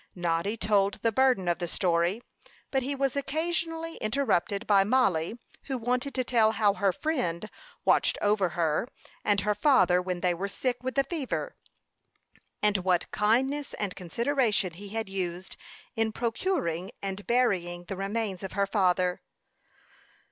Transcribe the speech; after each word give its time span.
Noddy 0.15 0.57
told 0.57 0.95
the 1.03 1.11
burden 1.11 1.47
of 1.47 1.59
the 1.59 1.67
story; 1.67 2.23
but 2.71 2.81
he 2.81 2.95
was 2.95 3.15
occasionally 3.15 3.97
interrupted 3.97 4.65
by 4.65 4.83
Mollie, 4.83 5.37
who 5.65 5.77
wanted 5.77 6.15
to 6.15 6.23
tell 6.23 6.53
how 6.53 6.73
her 6.73 6.91
friend 6.91 7.47
watched 7.85 8.17
over 8.19 8.49
her 8.57 8.87
and 9.23 9.41
her 9.41 9.53
father 9.53 10.01
when 10.01 10.21
they 10.21 10.33
were 10.33 10.47
sick 10.47 10.81
with 10.81 10.95
the 10.95 11.03
fever, 11.03 11.55
and 12.63 12.77
what 12.77 13.11
kindness 13.11 13.75
and 13.75 13.95
consideration 13.95 14.73
he 14.73 14.89
had 14.89 15.07
used 15.07 15.55
in 15.95 16.11
procuring 16.11 16.89
and 17.03 17.27
burying 17.27 17.83
the 17.83 17.95
remains 17.95 18.41
of 18.41 18.53
her 18.53 18.65
father. 18.65 19.21